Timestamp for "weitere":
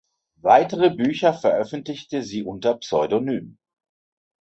0.41-0.89